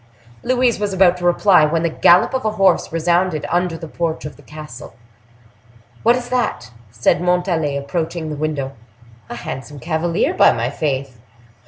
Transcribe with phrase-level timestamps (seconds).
[0.41, 4.25] Louise was about to reply, when the gallop of a horse resounded under the porch
[4.25, 4.95] of the castle.
[6.01, 8.71] "What is that?" said Montalais, approaching the window.
[9.29, 11.19] "A handsome cavalier, by my faith!"